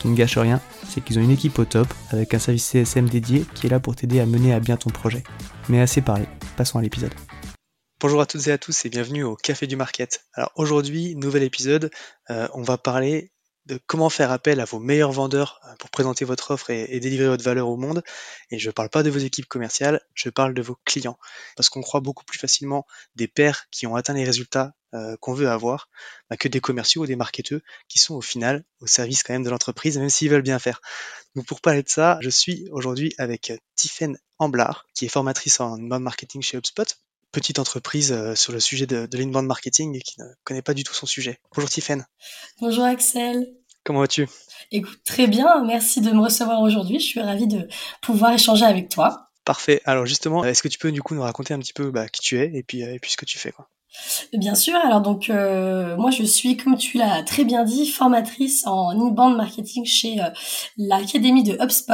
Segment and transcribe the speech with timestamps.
[0.00, 3.08] Qui ne gâche rien, c'est qu'ils ont une équipe au top avec un service CSM
[3.08, 5.22] dédié qui est là pour t'aider à mener à bien ton projet.
[5.68, 6.24] Mais assez parlé,
[6.56, 7.12] passons à l'épisode.
[8.00, 10.24] Bonjour à toutes et à tous et bienvenue au Café du Market.
[10.32, 11.90] Alors aujourd'hui, nouvel épisode,
[12.30, 13.30] euh, on va parler
[13.66, 17.28] de comment faire appel à vos meilleurs vendeurs euh, pour présenter votre offre et, délivrer
[17.28, 18.02] votre valeur au monde.
[18.50, 21.18] Et je ne parle pas de vos équipes commerciales, je parle de vos clients.
[21.56, 25.34] Parce qu'on croit beaucoup plus facilement des pairs qui ont atteint les résultats euh, qu'on
[25.34, 25.88] veut avoir
[26.30, 29.44] bah, que des commerciaux ou des marketeurs qui sont au final au service quand même
[29.44, 30.80] de l'entreprise, même s'ils veulent bien faire.
[31.36, 35.78] Donc pour parler de ça, je suis aujourd'hui avec Tiffaine Amblard, qui est formatrice en
[35.78, 36.96] marketing chez HubSpot
[37.32, 40.74] petite entreprise euh, sur le sujet de, de l'inbound marketing et qui ne connaît pas
[40.74, 41.40] du tout son sujet.
[41.54, 42.06] Bonjour Tiffaine.
[42.60, 43.46] Bonjour Axel.
[43.84, 44.28] Comment vas-tu?
[44.72, 45.64] Écoute, très bien.
[45.64, 47.00] Merci de me recevoir aujourd'hui.
[47.00, 47.68] Je suis ravie de
[48.02, 49.30] pouvoir échanger avec toi.
[49.44, 49.80] Parfait.
[49.84, 52.20] Alors justement, est-ce que tu peux du coup nous raconter un petit peu bah, qui
[52.20, 53.68] tu es et puis, euh, et puis ce que tu fais quoi?
[54.32, 54.76] Bien sûr.
[54.76, 59.36] Alors donc euh, moi je suis comme tu l'as très bien dit formatrice en inbound
[59.36, 60.28] marketing chez euh,
[60.76, 61.92] l'académie de HubSpot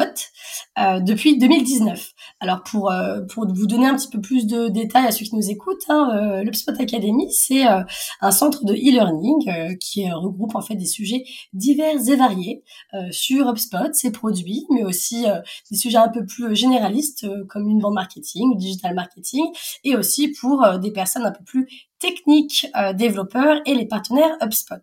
[0.78, 2.12] euh, depuis 2019.
[2.40, 2.92] Alors pour
[3.32, 6.42] pour vous donner un petit peu plus de détails à ceux qui nous écoutent, hein,
[6.44, 11.24] l'HubSpot Academy c'est un centre de e-learning qui regroupe en fait des sujets
[11.54, 12.62] divers et variés
[13.10, 15.24] sur HubSpot, ses produits, mais aussi
[15.70, 19.46] des sujets un peu plus généralistes comme l'inbound marketing, digital marketing,
[19.84, 24.82] et aussi pour des personnes un peu plus techniques euh, développeurs et les partenaires HubSpot.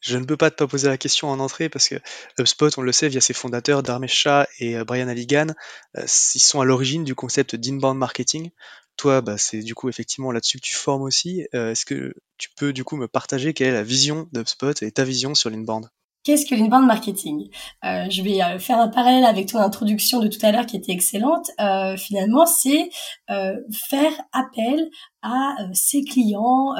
[0.00, 1.96] Je ne peux pas te pas poser la question en entrée parce que
[2.38, 4.28] HubSpot, on le sait via ses fondateurs Dharmesh
[4.58, 5.48] et euh, Brian Halligan,
[5.96, 6.04] euh,
[6.34, 8.50] ils sont à l'origine du concept d'inbound marketing.
[8.96, 11.46] Toi, bah, c'est du coup effectivement là-dessus que tu formes aussi.
[11.52, 15.02] Est-ce que tu peux du coup me partager quelle est la vision d'HubSpot et ta
[15.02, 15.88] vision sur l'inbound?
[16.24, 17.50] Qu'est-ce que l'inbound marketing?
[17.84, 20.76] Euh, Je vais euh, faire un parallèle avec ton introduction de tout à l'heure qui
[20.76, 21.50] était excellente.
[21.60, 22.88] Euh, finalement, c'est
[23.28, 23.56] euh,
[23.90, 24.88] faire appel
[25.24, 26.74] à euh, ses clients,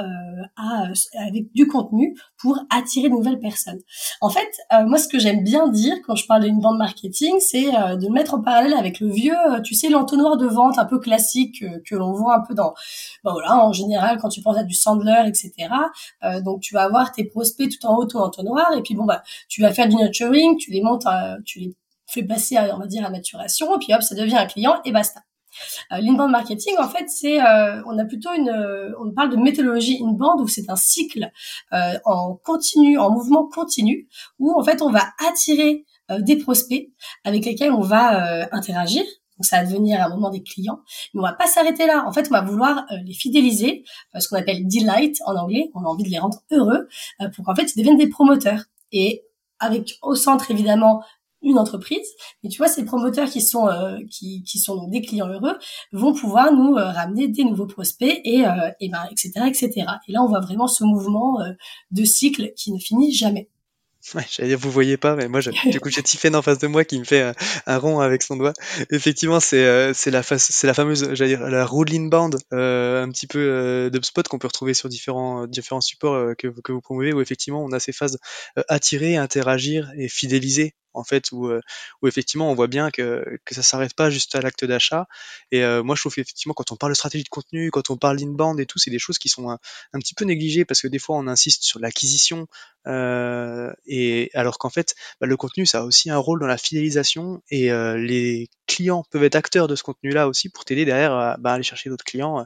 [0.56, 0.88] à,
[1.26, 3.80] avec du contenu pour attirer de nouvelles personnes.
[4.20, 4.48] En fait,
[4.86, 8.34] moi, ce que j'aime bien dire quand je parle d'inbound marketing, c'est de le mettre
[8.34, 9.34] en parallèle avec le vieux,
[9.64, 12.74] tu sais, l'entonnoir de vente un peu classique que l'on voit un peu dans,
[13.24, 15.52] ben voilà, en général quand tu penses à du Sandler, etc.
[16.44, 19.22] donc, tu vas avoir tes prospects tout en haut ton entonnoir et puis bon bah
[19.48, 21.06] tu vas faire du nurturing, tu les montes,
[21.44, 24.36] tu les fais passer, à, on va dire, à maturation, et puis hop, ça devient
[24.36, 25.20] un client et basta.
[25.92, 28.50] Euh, l'inbound marketing, en fait, c'est, euh, on a plutôt une,
[29.00, 31.30] on parle de méthodologie inbound où c'est un cycle
[31.72, 36.90] euh, en continu, en mouvement continu, où en fait on va attirer euh, des prospects
[37.24, 39.02] avec lesquels on va euh, interagir.
[39.02, 40.78] Donc ça va devenir à un moment des clients,
[41.12, 42.04] mais on va pas s'arrêter là.
[42.06, 43.82] En fait, on va vouloir les fidéliser,
[44.16, 45.72] ce qu'on appelle delight en anglais.
[45.74, 46.88] On a envie de les rendre heureux
[47.34, 48.62] pour qu'en fait ils deviennent des promoteurs.
[48.92, 49.24] Et
[49.58, 51.02] avec au centre évidemment
[51.44, 52.06] une entreprise.
[52.42, 55.56] Mais tu vois, ces promoteurs qui sont euh, qui, qui sont donc des clients heureux
[55.92, 59.86] vont pouvoir nous euh, ramener des nouveaux prospects et euh, et ben etc etc.
[60.08, 61.38] Et là, on voit vraiment ce mouvement
[61.90, 63.48] de cycle qui ne finit jamais.
[64.12, 66.66] Ouais, j'allais dire, vous voyez pas, mais moi, du coup, j'ai Tiffen en face de
[66.66, 67.32] moi qui me fait
[67.66, 68.52] un, rond avec son doigt.
[68.90, 73.08] Effectivement, c'est, euh, c'est la c'est la fameuse, j'allais dire, la roue inbound, euh, un
[73.10, 76.82] petit peu euh, d'UpSpot qu'on peut retrouver sur différents, différents supports euh, que, que vous
[76.82, 78.18] promouvez, où effectivement, on a ces phases
[78.68, 81.60] attirer, interagir et fidéliser en fait, où, euh,
[82.02, 85.06] où effectivement on voit bien que, que ça s'arrête pas juste à l'acte d'achat.
[85.50, 87.96] Et euh, moi, je trouve effectivement quand on parle de stratégie de contenu, quand on
[87.96, 89.58] parle d'inbound et tout, c'est des choses qui sont un,
[89.98, 92.46] petit peu négligées parce que des fois on insiste sur l'acquisition,
[92.86, 96.58] euh, et alors qu'en fait, bah, le contenu ça a aussi un rôle dans la
[96.58, 101.36] fidélisation et les clients peuvent être acteurs de ce contenu-là aussi pour t'aider derrière à
[101.38, 102.44] bah, aller chercher d'autres clients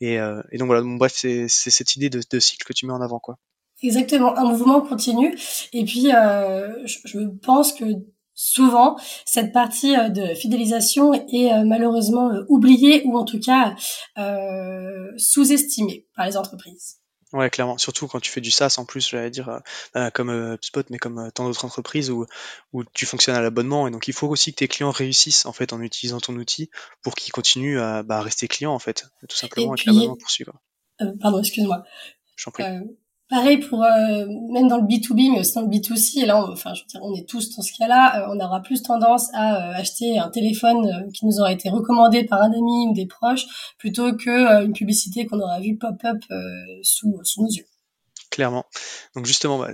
[0.00, 3.18] Et, donc voilà, bref, c'est cette idée de, de, cycle que tu mets en avant,
[3.20, 3.38] quoi.
[3.82, 5.38] Exactement, un mouvement continu.
[5.72, 7.84] Et puis, je, je pense que
[8.38, 8.96] souvent
[9.26, 13.74] cette partie euh, de fidélisation est euh, malheureusement euh, oubliée ou en tout cas
[15.16, 16.98] sous-estimée par les entreprises.
[17.32, 17.76] Ouais, clairement.
[17.76, 19.60] Surtout quand tu fais du SaaS en plus, j'allais dire,
[20.14, 22.24] comme HubSpot, mais comme tant d'autres entreprises où,
[22.72, 23.86] où tu fonctionnes à l'abonnement.
[23.86, 26.70] Et donc, il faut aussi que tes clients réussissent en fait en utilisant ton outil
[27.02, 30.54] pour qu'ils continuent à bah, rester clients en fait, tout simplement, et, puis, l'abonnement poursuivre.
[31.20, 31.82] pardon, excuse-moi.
[32.36, 32.64] J'en prie.
[33.28, 36.22] Pareil pour euh, même dans le B2B, mais aussi dans le B2C.
[36.22, 38.22] Et là, on, enfin, je veux dire, on est tous dans ce cas-là.
[38.22, 42.24] Euh, on aura plus tendance à euh, acheter un téléphone qui nous aura été recommandé
[42.24, 46.24] par un ami ou des proches, plutôt que une publicité qu'on aura vu pop-up
[46.82, 47.66] sous, sous nos yeux.
[48.30, 48.64] Clairement.
[49.14, 49.72] Donc justement, bah,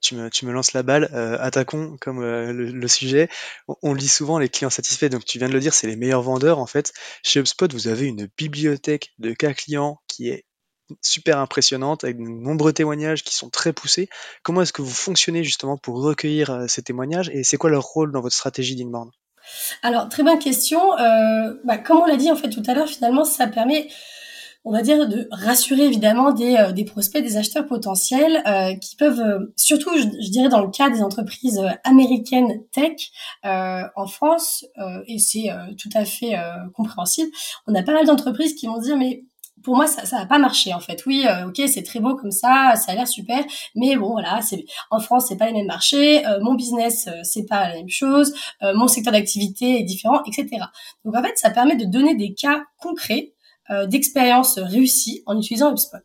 [0.00, 1.06] tu, me, tu lances la balle.
[1.40, 3.28] attaquons comme le, sujet.
[3.66, 5.08] On, on, lit souvent les clients satisfaits.
[5.08, 6.92] Donc tu viens de le dire, c'est les meilleurs vendeurs en fait.
[7.24, 10.44] Chez HubSpot, vous avez une bibliothèque de cas clients qui est
[11.02, 14.08] super impressionnante avec de nombreux témoignages qui sont très poussés.
[14.42, 17.84] Comment est-ce que vous fonctionnez justement pour recueillir euh, ces témoignages et c'est quoi leur
[17.84, 19.10] rôle dans votre stratégie d'inbound?
[19.82, 20.98] Alors très bonne question.
[20.98, 23.88] Euh, bah, comme on l'a dit en fait tout à l'heure, finalement ça permet
[24.62, 28.42] on va dire de rassurer évidemment des, euh, des prospects, des acheteurs potentiels
[28.82, 33.10] qui peuvent, surtout je, dirais dans le cas des entreprises américaines tech
[33.42, 34.66] en France,
[35.06, 35.48] et c'est
[35.78, 36.36] tout à fait
[36.74, 37.30] compréhensible,
[37.66, 39.24] on a pas mal d'entreprises qui vont dire mais
[39.62, 41.04] pour moi ça ça va pas marcher en fait.
[41.06, 44.40] Oui euh, ok c'est très beau comme ça ça a l'air super mais bon voilà
[44.42, 47.74] c'est en France c'est pas les mêmes marchés euh, mon business euh, c'est pas la
[47.76, 50.64] même chose mon secteur d'activité est différent etc
[51.04, 53.32] donc en fait ça permet de donner des cas concrets
[53.86, 55.98] d'expérience réussie en utilisant HubSpot.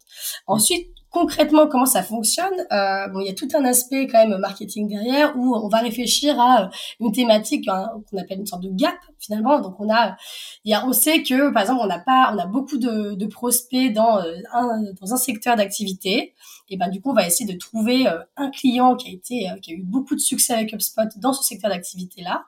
[0.45, 4.37] Ensuite concrètement comment ça fonctionne euh, bon il y a tout un aspect quand même
[4.37, 6.67] marketing derrière où on va réfléchir à euh,
[6.99, 9.59] une thématique hein, qu'on appelle une sorte de gap finalement.
[9.59, 10.17] Donc on a
[10.63, 13.13] il y a on sait que par exemple on n'a pas on a beaucoup de,
[13.13, 16.33] de prospects dans euh, un dans un secteur d'activité.
[16.69, 19.47] Et ben du coup on va essayer de trouver euh, un client qui a été
[19.61, 22.45] qui a eu beaucoup de succès avec HubSpot dans ce secteur d'activité là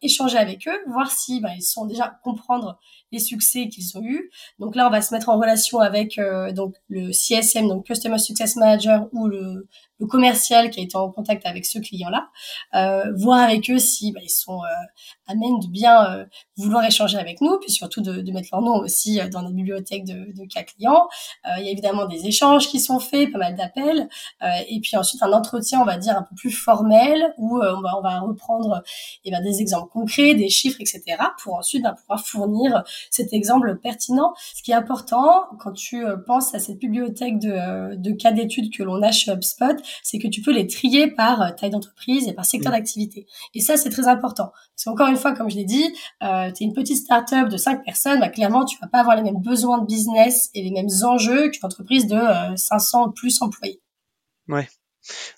[0.00, 2.78] échanger avec eux voir si ben, ils sont déjà comprendre
[3.14, 4.30] les succès qu'ils ont eus.
[4.58, 8.18] Donc là, on va se mettre en relation avec euh, donc le CSM, donc Customer
[8.18, 9.66] Success Manager, ou le,
[10.00, 12.28] le commercial qui a été en contact avec ce client-là,
[12.74, 14.68] euh, voir avec eux si bah, ils sont euh,
[15.26, 16.24] amènes de bien euh,
[16.56, 19.54] vouloir échanger avec nous, puis surtout de, de mettre leur nom aussi euh, dans notre
[19.54, 21.08] bibliothèque de, de cas clients.
[21.46, 24.08] Euh, il y a évidemment des échanges qui sont faits, pas mal d'appels,
[24.68, 27.98] et puis ensuite un entretien, on va dire un peu plus formel, où on va,
[27.98, 28.82] on va reprendre
[29.24, 31.02] eh ben, des exemples concrets, des chiffres, etc.,
[31.42, 34.34] pour ensuite ben, pouvoir fournir cet exemple pertinent.
[34.54, 38.82] Ce qui est important quand tu penses à cette bibliothèque de, de cas d'études que
[38.82, 42.32] l'on a chez HubSpot, c'est que tu peux les trier par euh, taille d'entreprise et
[42.32, 43.26] par secteur d'activité.
[43.54, 44.52] Et ça, c'est très important.
[44.74, 45.84] Parce qu'encore une fois, comme je l'ai dit,
[46.22, 49.16] euh, tu es une petite start-up de 5 personnes, bah, clairement, tu vas pas avoir
[49.16, 52.20] les mêmes besoins de business et les mêmes enjeux qu'une entreprise de
[52.56, 53.80] 500 euh, plus employés.
[54.48, 54.68] Ouais,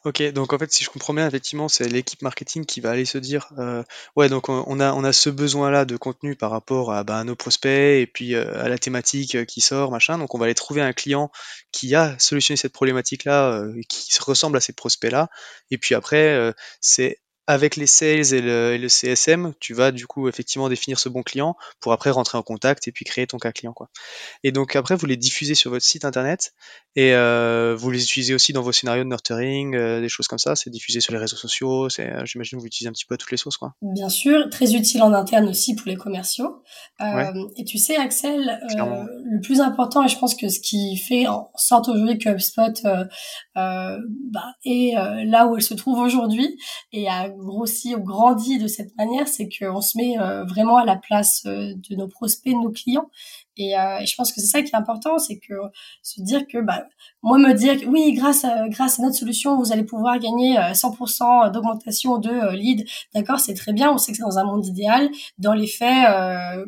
[0.07, 3.05] Ok, donc en fait, si je comprends bien, effectivement, c'est l'équipe marketing qui va aller
[3.05, 3.83] se dire, euh,
[4.15, 7.35] ouais, donc on a, on a ce besoin-là de contenu par rapport à, bah, nos
[7.35, 7.69] prospects
[8.01, 10.17] et puis euh, à la thématique euh, qui sort, machin.
[10.17, 11.33] Donc on va aller trouver un client
[11.73, 15.29] qui a solutionné cette problématique-là, qui ressemble à ces prospects-là.
[15.73, 20.69] Et puis après, c'est avec les sales et le, CSM, tu vas du coup effectivement
[20.69, 23.73] définir ce bon client pour après rentrer en contact et puis créer ton cas client.
[23.73, 23.89] Quoi.
[24.43, 26.53] Et donc après, vous les diffusez sur votre site internet
[26.97, 30.39] et euh, vous les utilisez aussi dans vos scénarios de nurturing, euh, des choses comme
[30.39, 30.57] ça.
[30.57, 31.89] C'est diffusé sur les réseaux sociaux.
[31.89, 33.59] C'est, euh, j'imagine que vous utilisez un petit peu à toutes les sources.
[33.59, 33.75] Quoi.
[33.83, 36.63] Bien sûr, très utile en interne aussi pour les commerciaux.
[37.57, 38.61] Et tu sais, Axel,
[39.25, 42.73] le plus important, et je pense que ce qui fait en sorte aujourd'hui que HubSpot
[43.55, 43.99] bah,
[44.65, 44.95] est
[45.27, 46.59] là où elle se trouve aujourd'hui
[46.93, 50.97] et grossi ou grandi de cette manière, c'est qu'on se met euh, vraiment à la
[50.97, 53.11] place euh, de nos prospects, de nos clients.
[53.57, 55.55] Et, euh, je pense que c'est ça qui est important, c'est que
[56.03, 56.85] se dire que bah,
[57.23, 60.57] moi me dire que oui, grâce à, grâce à notre solution, vous allez pouvoir gagner
[60.57, 62.87] 100% d'augmentation de lead.
[63.15, 63.91] D'accord, c'est très bien.
[63.93, 65.09] On sait que c'est dans un monde idéal.
[65.39, 66.07] Dans les faits,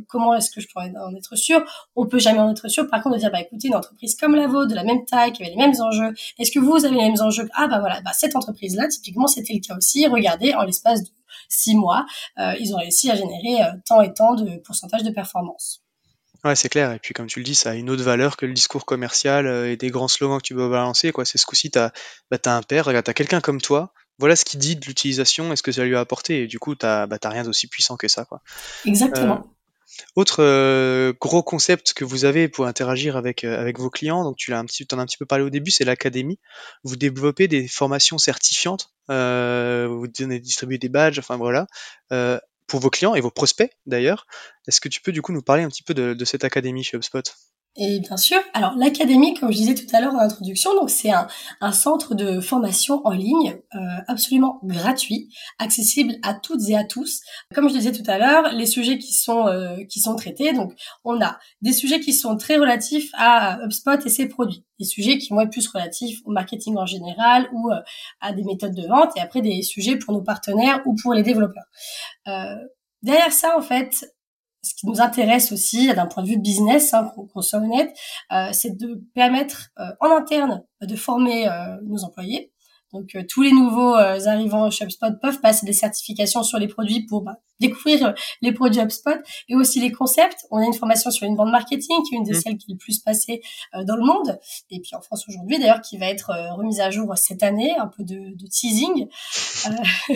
[0.08, 1.62] comment est-ce que je pourrais en être sûr?
[1.96, 2.88] On peut jamais en être sûr.
[2.88, 5.32] Par contre, de dire bah écoutez, une entreprise comme la vôtre, de la même taille,
[5.32, 7.48] qui avait les mêmes enjeux, est-ce que vous avez les mêmes enjeux?
[7.54, 10.06] Ah bah voilà, bah cette entreprise là, typiquement, c'était le cas aussi.
[10.06, 11.08] Regardez, en l'espace de
[11.48, 12.06] six mois,
[12.38, 15.82] euh, ils ont réussi à générer euh, tant et tant de pourcentage de performance.
[16.44, 16.92] Ouais, c'est clair.
[16.92, 19.46] Et puis, comme tu le dis, ça a une autre valeur que le discours commercial
[19.46, 21.10] euh, et des grands slogans que tu peux balancer.
[21.10, 21.24] Quoi.
[21.24, 21.92] C'est ce coup-ci, tu as,
[22.30, 23.92] bah, un père, regarde, tu as quelqu'un comme toi.
[24.18, 26.42] Voilà ce qu'il dit de l'utilisation et ce que ça lui a apporté.
[26.42, 28.24] Et du coup, tu n'as bah, rien d'aussi puissant que ça.
[28.24, 28.40] Quoi.
[28.84, 29.44] Exactement.
[30.14, 34.36] Autre euh, gros concept que vous avez pour interagir avec, euh, avec vos clients, donc
[34.36, 36.38] tu l'as un petit, en as un petit peu parlé au début, c'est l'académie.
[36.84, 41.66] Vous développez des formations certifiantes, euh, vous donnez, distribuez des badges, enfin voilà,
[42.68, 44.26] pour vos clients et vos prospects d'ailleurs.
[44.68, 46.96] Est-ce que tu peux du coup nous parler un petit peu de, cette académie chez
[46.96, 47.22] HubSpot?
[47.80, 51.12] Et bien sûr, alors l'académie, comme je disais tout à l'heure en introduction, donc c'est
[51.12, 51.28] un,
[51.60, 57.20] un, centre de formation en ligne euh, absolument gratuit, accessible à toutes et à tous.
[57.54, 60.72] Comme je disais tout à l'heure, les sujets qui sont euh, qui sont traités, donc
[61.04, 65.18] on a des sujets qui sont très relatifs à HubSpot et ses produits, des sujets
[65.18, 67.80] qui vont être plus relatifs au marketing en général ou euh,
[68.20, 71.22] à des méthodes de vente, et après des sujets pour nos partenaires ou pour les
[71.22, 71.68] développeurs.
[72.26, 72.56] Euh,
[73.02, 74.04] derrière ça, en fait,
[74.62, 77.96] ce qui nous intéresse aussi d'un point de vue business, hein, qu'on soit honnête,
[78.32, 82.52] euh, c'est de permettre euh, en interne de former euh, nos employés
[82.92, 87.04] donc euh, tous les nouveaux euh, arrivants HubSpot peuvent passer des certifications sur les produits
[87.04, 89.18] pour bah, découvrir euh, les produits HubSpot
[89.48, 90.46] et aussi les concepts.
[90.50, 92.40] On a une formation sur une bande marketing qui est une des mmh.
[92.40, 93.42] celles qui est le plus passée
[93.84, 94.38] dans le monde
[94.70, 97.88] et puis en France aujourd'hui d'ailleurs qui va être remise à jour cette année, un
[97.88, 99.08] peu de, de teasing.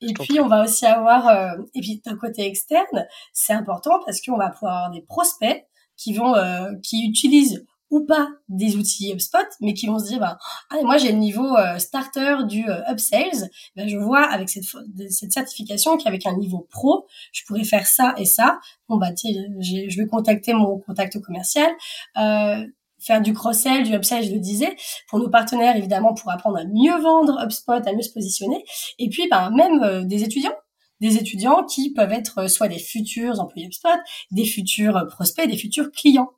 [0.00, 4.36] et puis on va aussi avoir et puis d'un côté externe, c'est important parce qu'on
[4.36, 6.34] va pouvoir avoir des prospects qui vont
[6.82, 10.38] qui utilisent ou pas des outils HubSpot, mais qui vont se dire, bah,
[10.70, 14.64] ah, moi j'ai le niveau euh, starter du euh, upsales, ben, je vois avec cette,
[15.10, 18.58] cette certification qu'avec un niveau pro, je pourrais faire ça et ça.
[18.88, 21.70] Bon bah je vais contacter mon contact commercial,
[22.18, 22.64] euh,
[22.98, 24.76] faire du cross-sell, du upsell, je le disais,
[25.08, 28.64] pour nos partenaires évidemment pour apprendre à mieux vendre HubSpot, à mieux se positionner,
[28.98, 30.54] et puis bah, même euh, des étudiants
[31.00, 34.00] des étudiants qui peuvent être soit des futurs employés HubSpot,
[34.32, 36.30] des futurs prospects, des futurs clients.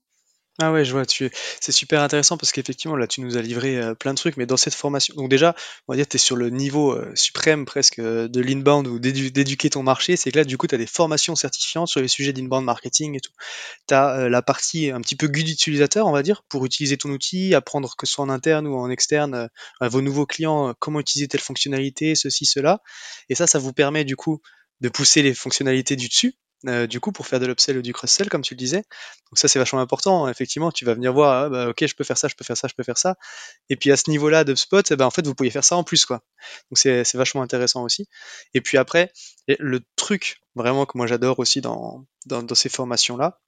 [0.58, 1.30] Ah ouais, je vois, tu
[1.60, 4.44] c'est super intéressant parce qu'effectivement, là, tu nous as livré euh, plein de trucs, mais
[4.44, 5.54] dans cette formation, donc déjà,
[5.88, 8.98] on va dire, tu es sur le niveau euh, suprême presque euh, de l'inbound ou
[8.98, 12.08] d'éduquer ton marché, c'est que là, du coup, tu as des formations certifiantes sur les
[12.08, 13.32] sujets d'inbound marketing et tout.
[13.88, 17.10] Tu as la partie un petit peu guide utilisateur, on va dire, pour utiliser ton
[17.10, 19.48] outil, apprendre que ce soit en interne ou en externe,
[19.80, 22.80] à vos nouveaux clients, comment utiliser telle fonctionnalité, ceci, cela.
[23.30, 24.42] Et ça, ça vous permet, du coup,
[24.80, 26.34] de pousser les fonctionnalités du dessus,
[26.66, 28.78] euh, du coup, pour faire de l'upsell ou du cross-sell, comme tu le disais.
[28.78, 30.28] Donc ça, c'est vachement important.
[30.28, 32.56] Effectivement, tu vas venir voir, ah, bah, ok, je peux faire ça, je peux faire
[32.56, 33.16] ça, je peux faire ça.
[33.68, 35.84] Et puis à ce niveau-là d'UpSpot, eh ben, en fait, vous pouvez faire ça en
[35.84, 36.22] plus, quoi.
[36.70, 38.08] Donc c'est vachement intéressant aussi.
[38.54, 39.12] Et puis après,
[39.48, 43.40] le truc vraiment que moi j'adore aussi dans, dans, dans ces formations-là,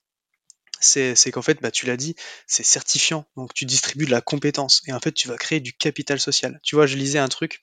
[0.83, 2.15] c'est qu'en fait, bah, tu l'as dit,
[2.47, 3.25] c'est certifiant.
[3.37, 4.83] Donc tu distribues de la compétence.
[4.87, 6.61] Et en fait, tu vas créer du capital social.
[6.62, 7.61] Tu vois, je lisais un truc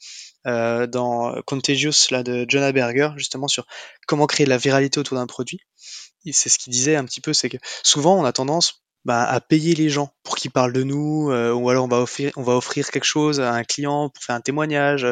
[0.48, 3.66] euh, dans Contagious là, de John Berger, justement sur
[4.08, 5.60] comment créer de la viralité autour d'un produit.
[6.32, 9.40] C'est ce qu'il disait un petit peu, c'est que souvent on a tendance bah, à
[9.40, 12.44] payer les gens pour qu'ils parlent de nous, euh, ou alors on va offrir, on
[12.44, 15.08] va offrir quelque chose à un client pour faire un témoignage,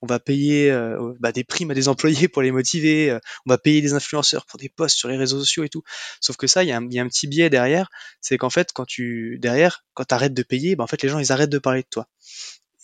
[0.00, 3.50] on va payer euh, bah, des primes à des employés pour les motiver, euh, on
[3.50, 5.82] va payer des influenceurs pour des posts sur les réseaux sociaux et tout.
[6.20, 7.88] Sauf que ça, il y, a un, y a un petit biais derrière,
[8.20, 11.08] c'est qu'en fait, quand tu derrière, quand tu arrêtes de payer, bah, en fait les
[11.08, 12.06] gens ils arrêtent de parler de toi.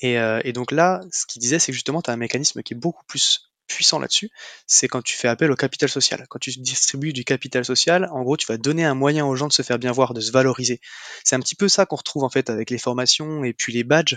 [0.00, 2.72] Et, et donc là, ce qu'il disait, c'est que justement, tu as un mécanisme qui
[2.74, 4.30] est beaucoup plus puissant là-dessus,
[4.66, 6.26] c'est quand tu fais appel au capital social.
[6.28, 9.46] Quand tu distribues du capital social, en gros, tu vas donner un moyen aux gens
[9.46, 10.80] de se faire bien voir, de se valoriser.
[11.22, 13.84] C'est un petit peu ça qu'on retrouve en fait avec les formations et puis les
[13.84, 14.16] badges.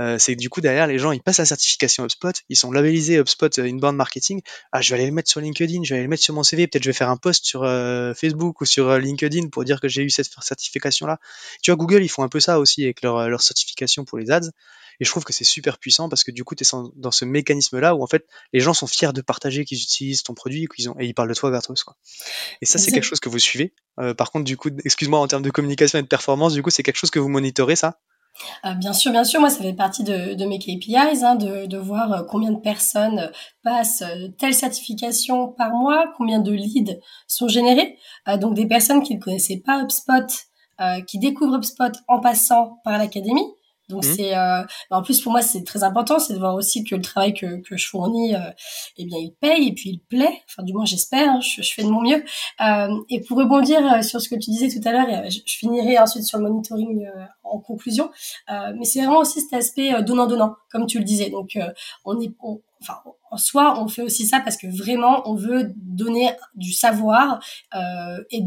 [0.00, 2.70] Euh, c'est que du coup derrière, les gens ils passent la certification HubSpot, ils sont
[2.70, 4.40] labellisés HubSpot euh, Inbound Marketing.
[4.72, 6.42] Ah, je vais aller le mettre sur LinkedIn, je vais aller le mettre sur mon
[6.42, 9.80] CV, peut-être je vais faire un post sur euh, Facebook ou sur LinkedIn pour dire
[9.80, 11.18] que j'ai eu cette certification là.
[11.62, 14.30] Tu vois, Google ils font un peu ça aussi avec leur, leur certification pour les
[14.30, 14.50] ads.
[15.00, 17.24] Et je trouve que c'est super puissant parce que du coup, tu es dans ce
[17.24, 20.90] mécanisme-là où en fait, les gens sont fiers de partager qu'ils utilisent ton produit qu'ils
[20.90, 21.84] ont, et ils parlent de toi gratos.
[21.84, 21.96] Quoi.
[22.60, 23.74] Et ça, c'est quelque chose que vous suivez.
[24.00, 26.70] Euh, par contre, du coup, excuse-moi, en termes de communication et de performance, du coup,
[26.70, 28.00] c'est quelque chose que vous monitorez, ça?
[28.64, 31.66] Euh, bien sûr, bien sûr, moi ça fait partie de, de mes KPIs, hein, de,
[31.66, 33.30] de, voir euh, combien de personnes
[33.62, 34.04] passent
[34.38, 37.98] telle certification par mois, combien de leads sont générés.
[38.40, 40.26] donc des personnes qui ne connaissaient pas HubSpot,
[41.06, 43.46] qui découvrent HubSpot en passant par l'académie.
[43.88, 44.14] Donc mmh.
[44.16, 47.02] c'est euh, en plus pour moi c'est très important, c'est de voir aussi que le
[47.02, 48.50] travail que, que je fournis, euh,
[48.96, 50.42] eh bien il paye et puis il plaît.
[50.46, 52.22] Enfin du moins j'espère, hein, je, je, fais de mon mieux.
[52.60, 55.56] Euh, et pour rebondir euh, sur ce que tu disais tout à l'heure, je, je,
[55.56, 58.10] finirai ensuite sur le monitoring euh, en conclusion.
[58.48, 61.30] mais c'est vraiment aussi cet aspect donnant donnant, comme tu le disais.
[61.30, 61.58] Donc
[62.04, 62.98] on est on, enfin
[63.30, 67.40] en soi, on fait aussi ça parce que vraiment, on veut donner du savoir
[67.74, 68.42] euh, et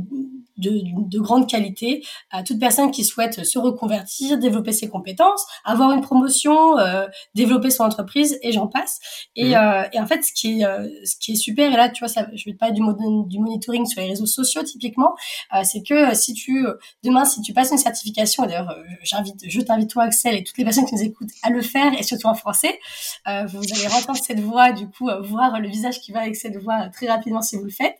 [0.58, 5.92] de, de, grande qualité à toute personne qui souhaite se reconvertir, développer ses compétences, avoir
[5.92, 9.00] une promotion, euh, développer son entreprise et j'en passe.
[9.36, 9.54] Et, mmh.
[9.54, 12.08] euh, et, en fait, ce qui est ce qui est super et là, tu vois,
[12.08, 12.82] ça, je vais te parler du,
[13.28, 15.16] du monitoring sur les réseaux sociaux typiquement,
[15.64, 16.66] c'est que si tu
[17.04, 20.64] demain, si tu passes une certification, d'ailleurs, j'invite, je t'invite toi, Axel, et toutes les
[20.64, 22.80] personnes qui nous écoutent à le faire et surtout en français,
[23.26, 26.90] vous allez entendre cette voix du coup voir le visage qui va avec cette voix
[26.90, 27.98] très rapidement si vous le faites,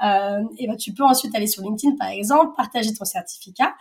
[0.00, 3.74] et ben tu peux ensuite aller sur LinkedIn par exemple, partager ton certificat.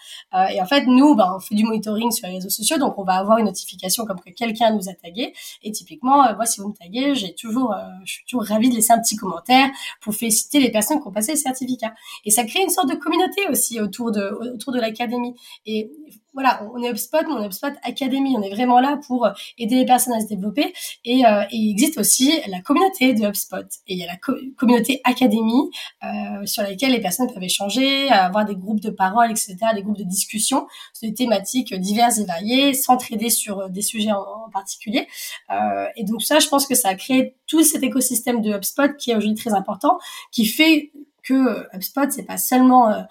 [0.51, 3.03] et en fait, nous, ben, on fait du monitoring sur les réseaux sociaux, donc on
[3.03, 5.33] va avoir une notification comme que quelqu'un nous a tagué.
[5.63, 8.93] Et typiquement, moi, si vous me taguez, j'ai toujours, je suis toujours ravie de laisser
[8.93, 9.69] un petit commentaire
[10.01, 11.93] pour féliciter les personnes qui ont passé le certificat.
[12.25, 14.21] Et ça crée une sorte de communauté aussi autour de
[14.53, 15.36] autour de l'académie.
[15.65, 15.91] Et
[16.34, 18.36] voilà, on est HubSpot, mais on est HubSpot Academy.
[18.38, 20.74] On est vraiment là pour aider les personnes à se développer.
[21.04, 23.66] Et, euh, il existe aussi la communauté de HubSpot.
[23.88, 24.18] Et il y a la
[24.58, 25.70] communauté Academy
[26.04, 29.98] euh, sur laquelle les personnes peuvent échanger, avoir des groupes de parole, etc., des groupes
[29.98, 35.08] de discussion sur des thématiques diverses et variées, s'entraider sur des sujets en, particulier.
[35.50, 38.96] Euh, et donc ça, je pense que ça a créé tout cet écosystème de HubSpot
[38.98, 39.98] qui est aujourd'hui très important,
[40.32, 40.92] qui fait
[41.24, 43.01] que HubSpot, c'est pas seulement euh,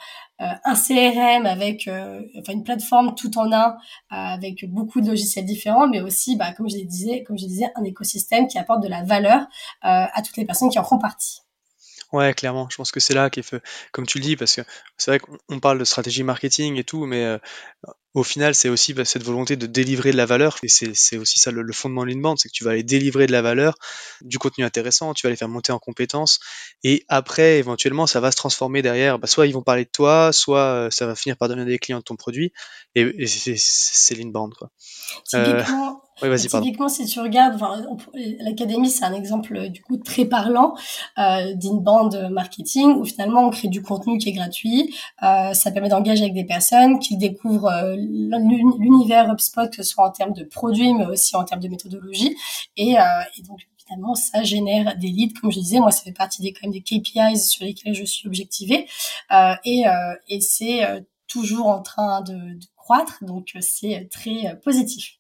[0.40, 3.76] euh, un CRM avec euh, enfin une plateforme tout en un
[4.11, 7.85] avec beaucoup de logiciels différents, mais aussi, bah, comme je disais, comme je disais, un
[7.85, 9.47] écosystème qui apporte de la valeur
[9.83, 11.40] à toutes les personnes qui en font partie.
[12.12, 12.67] Ouais, clairement.
[12.71, 13.45] Je pense que c'est là qu'il
[13.93, 14.62] comme tu le dis, parce que
[14.97, 17.38] c'est vrai qu'on parle de stratégie marketing et tout, mais
[18.14, 20.57] au final, c'est aussi bah, cette volonté de délivrer de la valeur.
[20.62, 23.33] Et c'est aussi ça le, fondement de l'inbound, c'est que tu vas aller délivrer de
[23.33, 23.75] la valeur,
[24.23, 26.40] du contenu intéressant, tu vas les faire monter en compétences.
[26.83, 29.19] Et après, éventuellement, ça va se transformer derrière.
[29.19, 31.79] Bah, soit ils vont parler de toi, soit euh, ça va finir par devenir des
[31.79, 32.52] clients de ton produit.
[32.95, 34.55] Et, c'est l'inbound.
[34.55, 34.71] Quoi.
[36.23, 37.61] Euh, Typiquement, si tu regardes,
[38.41, 40.75] l'académie, c'est un exemple euh, du coup très parlant
[41.19, 44.95] euh, d'inbound marketing où finalement on crée du contenu qui est gratuit.
[45.23, 50.07] Euh, ça permet d'engager avec des personnes qui découvrent euh, l'univers HubSpot, que ce soit
[50.07, 52.37] en termes de produits, mais aussi en termes de méthodologie.
[52.77, 53.03] Et, euh,
[53.39, 55.35] et donc finalement, ça génère des leads.
[55.41, 58.05] Comme je disais, moi, ça fait partie des quand même des KPIs sur lesquels je
[58.05, 58.87] suis objectivée.
[59.65, 59.85] Et,
[60.29, 65.20] et c'est toujours en train de, de croître, donc c'est très positif.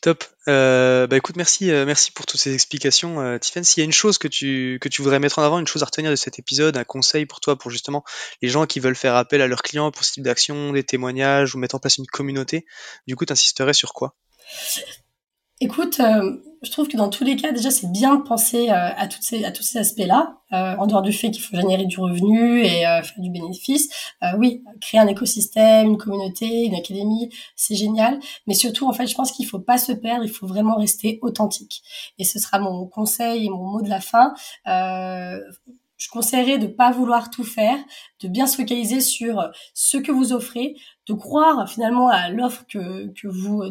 [0.00, 0.24] Top.
[0.46, 3.64] Euh, bah écoute, merci, euh, merci pour toutes ces explications, euh, Tiffany.
[3.64, 5.82] S'il y a une chose que tu que tu voudrais mettre en avant, une chose
[5.82, 8.04] à retenir de cet épisode, un conseil pour toi, pour justement
[8.40, 11.54] les gens qui veulent faire appel à leurs clients pour ce type d'action, des témoignages
[11.54, 12.64] ou mettre en place une communauté,
[13.08, 14.14] du coup, tu insisterais sur quoi?
[15.60, 18.74] Écoute, euh, je trouve que dans tous les cas, déjà, c'est bien de penser euh,
[18.96, 21.84] à, toutes ces, à tous ces aspects-là, euh, en dehors du fait qu'il faut générer
[21.84, 23.88] du revenu et faire du bénéfice.
[24.38, 28.20] oui, créer un écosystème, une communauté, une académie, c'est génial.
[28.46, 31.18] Mais surtout, en fait, je pense qu'il faut pas se perdre, il faut vraiment rester
[31.22, 31.82] authentique.
[32.18, 34.34] Et ce sera mon conseil et mon mot de la fin.
[34.64, 37.78] je conseillerais de pas vouloir tout faire,
[38.22, 40.76] de bien se focaliser sur ce que vous offrez,
[41.08, 43.62] de croire finalement à l'offre que, que vous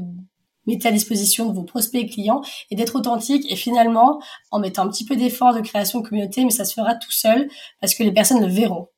[0.68, 4.84] mettez à disposition de vos prospects et clients et d'être authentique et finalement en mettant
[4.84, 7.50] un petit peu d'effort de création de communauté, mais ça se fera tout seul
[7.82, 8.90] parce que les personnes le verront.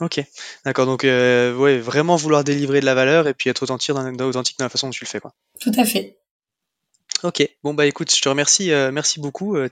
[0.00, 0.20] Ok,
[0.64, 0.86] d'accord.
[0.86, 4.58] Donc, euh, ouais, vraiment vouloir délivrer de la valeur et puis être authentique dans, authentique
[4.58, 5.32] dans la façon dont tu le fais, quoi.
[5.60, 6.18] Tout à fait.
[7.24, 9.68] Ok, bon bah écoute, je te remercie, euh, merci beaucoup, euh,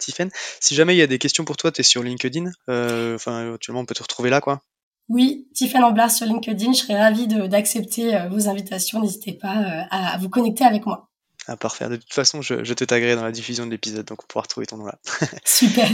[0.61, 2.51] Si jamais il y a des questions pour toi, tu es sur LinkedIn.
[2.68, 4.62] Euh, enfin, actuellement, on peut te retrouver là, quoi.
[5.09, 6.73] Oui, Tiffany Amblard sur LinkedIn.
[6.73, 9.01] Je serais ravie d'accepter euh, vos invitations.
[9.01, 11.09] N'hésitez pas euh, à, vous connecter avec moi.
[11.47, 11.88] À parfait.
[11.88, 14.66] De toute façon, je, te taguerai dans la diffusion de l'épisode, donc on pourra retrouver
[14.66, 14.99] ton nom là.
[15.45, 15.88] Super.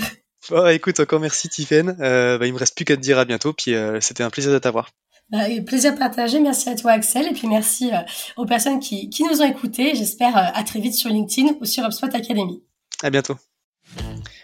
[0.48, 1.96] Bon, écoute, encore merci Tiffen.
[2.01, 4.31] Euh, bah, il me reste plus qu'à te dire à bientôt, puis euh, c'était un
[4.31, 4.90] plaisir de t'avoir.
[5.31, 6.40] Bah, plaisir partagé.
[6.40, 7.90] Merci à toi Axel, et puis merci
[8.37, 9.94] aux personnes qui, qui nous ont écoutés.
[9.94, 12.62] J'espère à très vite sur LinkedIn ou sur HubSpot Academy.
[13.03, 13.37] À bientôt.